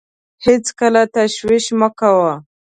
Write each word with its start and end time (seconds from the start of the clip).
هېڅکله 0.45 1.01
تشویش 1.13 1.65
مه 1.79 1.89
کوه. 1.99 2.33